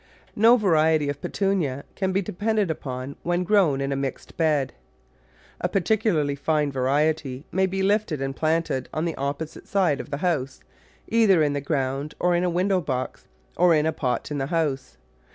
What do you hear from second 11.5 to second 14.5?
the ground or in a window box, or in a pot in the